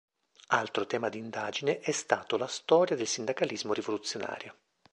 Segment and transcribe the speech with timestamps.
[0.47, 4.55] Altro tema di indagine è stato la storia del sindacalismo rivoluzionario.